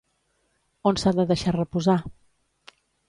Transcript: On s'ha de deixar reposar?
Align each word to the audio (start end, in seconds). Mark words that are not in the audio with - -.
On 0.91 0.97
s'ha 1.01 1.13
de 1.19 1.25
deixar 1.33 1.55
reposar? 1.57 1.99